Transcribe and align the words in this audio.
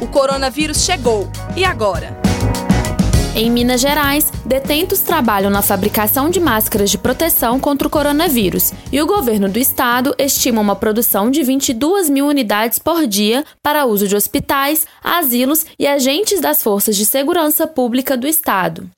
O 0.00 0.06
coronavírus 0.06 0.84
chegou. 0.84 1.28
E 1.56 1.64
agora? 1.64 2.16
Em 3.36 3.50
Minas 3.50 3.80
Gerais, 3.80 4.30
detentos 4.46 5.00
trabalham 5.00 5.50
na 5.50 5.60
fabricação 5.60 6.30
de 6.30 6.38
máscaras 6.38 6.88
de 6.88 6.96
proteção 6.96 7.58
contra 7.58 7.88
o 7.88 7.90
coronavírus 7.90 8.72
e 8.92 9.02
o 9.02 9.06
governo 9.06 9.48
do 9.48 9.58
estado 9.58 10.14
estima 10.18 10.60
uma 10.60 10.76
produção 10.76 11.32
de 11.32 11.42
22 11.42 12.08
mil 12.08 12.28
unidades 12.28 12.78
por 12.78 13.08
dia 13.08 13.44
para 13.60 13.86
uso 13.86 14.06
de 14.06 14.14
hospitais, 14.14 14.86
asilos 15.02 15.66
e 15.76 15.84
agentes 15.84 16.40
das 16.40 16.62
forças 16.62 16.94
de 16.94 17.04
segurança 17.04 17.66
pública 17.66 18.16
do 18.16 18.28
estado. 18.28 18.88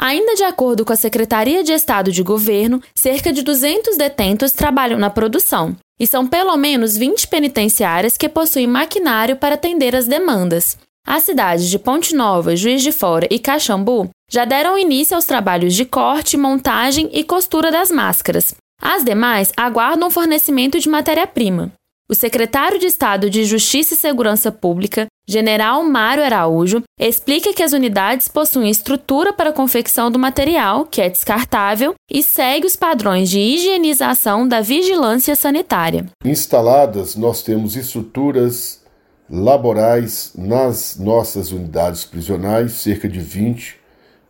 Ainda 0.00 0.36
de 0.36 0.44
acordo 0.44 0.84
com 0.84 0.92
a 0.92 0.96
Secretaria 0.96 1.64
de 1.64 1.72
Estado 1.72 2.12
de 2.12 2.22
Governo, 2.22 2.80
cerca 2.94 3.32
de 3.32 3.42
200 3.42 3.96
detentos 3.96 4.52
trabalham 4.52 4.96
na 4.96 5.10
produção, 5.10 5.76
e 5.98 6.06
são 6.06 6.24
pelo 6.24 6.56
menos 6.56 6.96
20 6.96 7.26
penitenciárias 7.26 8.16
que 8.16 8.28
possuem 8.28 8.68
maquinário 8.68 9.34
para 9.34 9.56
atender 9.56 9.96
as 9.96 10.06
demandas. 10.06 10.78
As 11.04 11.24
cidades 11.24 11.68
de 11.68 11.80
Ponte 11.80 12.14
Nova, 12.14 12.54
Juiz 12.54 12.80
de 12.80 12.92
Fora 12.92 13.26
e 13.28 13.40
Caxambu 13.40 14.08
já 14.30 14.44
deram 14.44 14.78
início 14.78 15.16
aos 15.16 15.24
trabalhos 15.24 15.74
de 15.74 15.84
corte, 15.84 16.36
montagem 16.36 17.10
e 17.12 17.24
costura 17.24 17.72
das 17.72 17.90
máscaras. 17.90 18.54
As 18.80 19.02
demais 19.02 19.52
aguardam 19.56 20.10
fornecimento 20.10 20.78
de 20.78 20.88
matéria-prima. 20.88 21.72
O 22.08 22.14
secretário 22.14 22.78
de 22.78 22.86
Estado 22.86 23.28
de 23.28 23.44
Justiça 23.44 23.94
e 23.94 23.96
Segurança 23.96 24.52
Pública, 24.52 25.08
General 25.30 25.84
Mário 25.84 26.24
Araújo, 26.24 26.82
explica 26.98 27.52
que 27.52 27.62
as 27.62 27.74
unidades 27.74 28.28
possuem 28.28 28.70
estrutura 28.70 29.30
para 29.30 29.52
confecção 29.52 30.10
do 30.10 30.18
material, 30.18 30.86
que 30.86 31.02
é 31.02 31.10
descartável, 31.10 31.94
e 32.10 32.22
segue 32.22 32.66
os 32.66 32.76
padrões 32.76 33.28
de 33.28 33.38
higienização 33.38 34.48
da 34.48 34.62
vigilância 34.62 35.36
sanitária. 35.36 36.06
Instaladas, 36.24 37.14
nós 37.14 37.42
temos 37.42 37.76
estruturas 37.76 38.82
laborais 39.28 40.32
nas 40.34 40.96
nossas 40.98 41.52
unidades 41.52 42.06
prisionais, 42.06 42.72
cerca 42.72 43.06
de 43.06 43.20
20, 43.20 43.76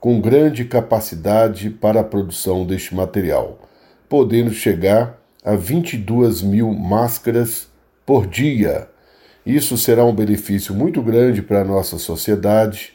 com 0.00 0.20
grande 0.20 0.64
capacidade 0.64 1.70
para 1.70 2.00
a 2.00 2.04
produção 2.04 2.66
deste 2.66 2.92
material, 2.92 3.60
podendo 4.08 4.52
chegar 4.52 5.16
a 5.44 5.54
22 5.54 6.42
mil 6.42 6.72
máscaras 6.72 7.68
por 8.04 8.26
dia. 8.26 8.88
Isso 9.48 9.78
será 9.78 10.04
um 10.04 10.14
benefício 10.14 10.74
muito 10.74 11.00
grande 11.00 11.40
para 11.40 11.62
a 11.62 11.64
nossa 11.64 11.96
sociedade 11.96 12.92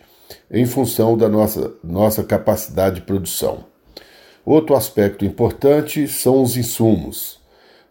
em 0.52 0.68
função 0.68 1.18
da 1.18 1.28
nossa, 1.28 1.74
nossa 1.84 2.24
capacidade 2.24 2.98
de 2.98 3.02
produção. 3.02 3.66
Outro 4.46 4.76
aspecto 4.76 5.26
importante 5.26 6.08
são 6.08 6.44
os 6.44 6.56
insumos. 6.56 7.40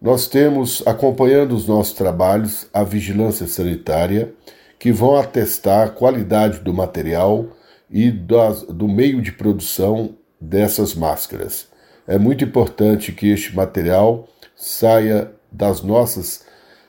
Nós 0.01 0.29
temos, 0.29 0.81
acompanhando 0.87 1.57
os 1.57 1.67
nossos 1.67 1.95
trabalhos, 1.95 2.69
a 2.73 2.85
vigilância 2.85 3.49
sanitária, 3.49 4.33
que 4.79 4.93
vão 4.93 5.17
atestar 5.17 5.89
a 5.89 5.91
qualidade 5.91 6.61
do 6.61 6.73
material 6.73 7.49
e 7.91 8.13
do 8.13 8.87
meio 8.87 9.21
de 9.21 9.33
produção 9.33 10.15
dessas 10.41 10.95
máscaras. 10.95 11.67
É 12.07 12.17
muito 12.17 12.45
importante 12.45 13.11
que 13.11 13.29
este 13.29 13.57
material 13.57 14.29
saia 14.55 15.33
das 15.51 15.83
nossas 15.83 16.45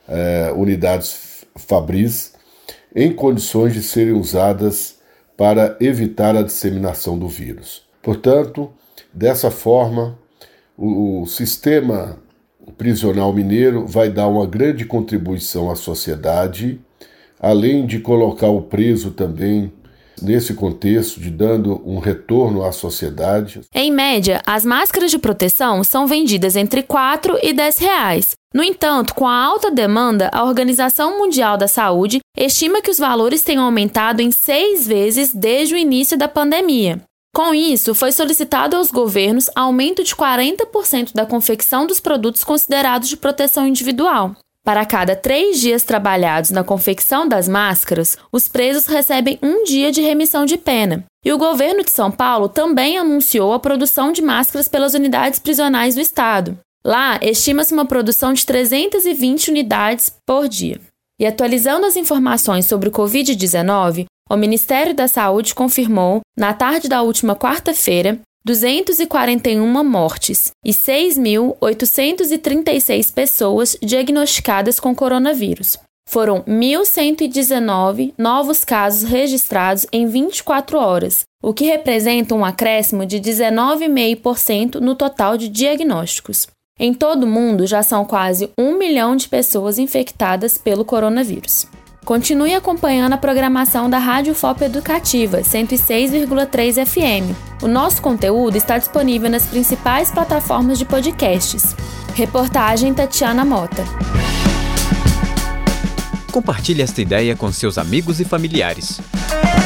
eh, 0.07 0.53
unidades 0.55 1.32
Fabris 1.55 2.33
em 2.95 3.11
condições 3.11 3.73
de 3.73 3.81
serem 3.81 4.13
usadas 4.13 4.99
para 5.35 5.75
evitar 5.79 6.35
a 6.35 6.43
disseminação 6.43 7.17
do 7.17 7.27
vírus. 7.27 7.83
Portanto, 8.01 8.71
dessa 9.13 9.49
forma, 9.49 10.17
o, 10.77 11.25
sistema 11.25 12.17
prisional 12.77 13.33
mineiro 13.33 13.85
vai 13.85 14.09
dar 14.09 14.27
uma 14.27 14.45
grande 14.45 14.85
contribuição 14.85 15.69
à 15.71 15.75
sociedade, 15.75 16.79
além 17.39 17.85
de 17.85 17.99
colocar 17.99 18.47
o 18.47 18.61
preso 18.61 19.11
também 19.11 19.71
nesse 20.21 20.53
contexto 20.53 21.19
de 21.19 21.29
dando 21.29 21.81
um 21.85 21.99
retorno 21.99 22.63
à 22.63 22.71
sociedade. 22.71 23.61
Em 23.73 23.91
média, 23.91 24.41
as 24.45 24.63
máscaras 24.63 25.11
de 25.11 25.17
proteção 25.17 25.83
são 25.83 26.07
vendidas 26.07 26.55
entre 26.55 26.83
4 26.83 27.39
e 27.41 27.51
10 27.51 27.77
reais. 27.79 28.35
No 28.53 28.63
entanto, 28.63 29.15
com 29.15 29.27
a 29.27 29.35
alta 29.35 29.71
demanda, 29.71 30.29
a 30.31 30.43
Organização 30.43 31.17
Mundial 31.17 31.57
da 31.57 31.67
Saúde 31.67 32.19
estima 32.37 32.81
que 32.81 32.91
os 32.91 32.99
valores 32.99 33.41
tenham 33.41 33.63
aumentado 33.63 34.21
em 34.21 34.29
seis 34.29 34.85
vezes 34.85 35.33
desde 35.33 35.73
o 35.73 35.77
início 35.77 36.15
da 36.15 36.27
pandemia. 36.27 37.01
Com 37.35 37.51
isso, 37.51 37.95
foi 37.95 38.11
solicitado 38.11 38.75
aos 38.75 38.91
governos 38.91 39.49
aumento 39.55 40.03
de 40.03 40.15
40% 40.15 41.13
da 41.15 41.25
confecção 41.25 41.87
dos 41.87 41.99
produtos 41.99 42.43
considerados 42.43 43.09
de 43.09 43.17
proteção 43.17 43.67
individual. 43.67 44.35
Para 44.63 44.85
cada 44.85 45.15
três 45.15 45.59
dias 45.59 45.83
trabalhados 45.83 46.51
na 46.51 46.63
confecção 46.63 47.27
das 47.27 47.47
máscaras, 47.47 48.17
os 48.31 48.47
presos 48.47 48.85
recebem 48.85 49.39
um 49.41 49.63
dia 49.63 49.91
de 49.91 49.99
remissão 49.99 50.45
de 50.45 50.57
pena. 50.57 51.03
E 51.25 51.33
o 51.33 51.39
governo 51.39 51.83
de 51.83 51.89
São 51.89 52.11
Paulo 52.11 52.47
também 52.47 52.99
anunciou 52.99 53.51
a 53.51 53.59
produção 53.59 54.11
de 54.11 54.21
máscaras 54.21 54.67
pelas 54.67 54.93
unidades 54.93 55.39
prisionais 55.39 55.95
do 55.95 56.01
estado. 56.01 56.57
Lá, 56.85 57.17
estima-se 57.21 57.73
uma 57.73 57.85
produção 57.85 58.33
de 58.33 58.45
320 58.45 59.51
unidades 59.51 60.13
por 60.25 60.49
dia. 60.49 60.81
E 61.19 61.25
atualizando 61.25 61.85
as 61.85 61.95
informações 61.95 62.65
sobre 62.65 62.89
o 62.89 62.91
Covid-19, 62.91 64.05
o 64.29 64.35
Ministério 64.35 64.93
da 64.93 65.07
Saúde 65.07 65.55
confirmou, 65.55 66.19
na 66.37 66.53
tarde 66.53 66.89
da 66.89 67.01
última 67.01 67.33
quarta-feira, 67.35 68.19
241 68.45 69.83
mortes 69.85 70.51
e 70.65 70.71
6.836 70.71 73.13
pessoas 73.13 73.77
diagnosticadas 73.81 74.77
com 74.79 74.93
coronavírus. 74.93 75.79
Foram 76.09 76.43
1.119 76.43 78.13
novos 78.17 78.65
casos 78.65 79.09
registrados 79.09 79.87
em 79.93 80.05
24 80.05 80.77
horas, 80.77 81.23
o 81.41 81.53
que 81.53 81.63
representa 81.63 82.35
um 82.35 82.43
acréscimo 82.43 83.05
de 83.05 83.21
19,5% 83.21 84.81
no 84.81 84.95
total 84.95 85.37
de 85.37 85.47
diagnósticos. 85.47 86.47
Em 86.79 86.91
todo 86.91 87.25
o 87.25 87.27
mundo, 87.27 87.67
já 87.67 87.83
são 87.83 88.03
quase 88.03 88.49
um 88.57 88.79
milhão 88.79 89.15
de 89.15 89.29
pessoas 89.29 89.77
infectadas 89.77 90.57
pelo 90.57 90.83
coronavírus. 90.83 91.67
Continue 92.03 92.55
acompanhando 92.55 93.13
a 93.13 93.17
programação 93.17 93.87
da 93.87 93.99
Rádio 93.99 94.33
FOP 94.33 94.63
Educativa 94.63 95.41
106,3 95.41 96.83
FM. 96.83 97.63
O 97.63 97.67
nosso 97.67 98.01
conteúdo 98.01 98.57
está 98.57 98.79
disponível 98.79 99.29
nas 99.29 99.45
principais 99.45 100.11
plataformas 100.11 100.79
de 100.79 100.85
podcasts. 100.85 101.75
Reportagem 102.15 102.91
Tatiana 102.91 103.45
Mota. 103.45 103.83
Compartilhe 106.31 106.81
esta 106.81 107.01
ideia 107.03 107.35
com 107.35 107.51
seus 107.51 107.77
amigos 107.77 108.19
e 108.19 108.25
familiares. 108.25 108.99